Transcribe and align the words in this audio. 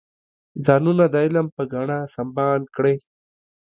ځانونه 0.65 1.03
د 1.13 1.15
علم 1.25 1.47
په 1.55 1.63
ګاڼه 1.71 1.99
سنبال 2.13 2.61
کړئ. 2.75 2.95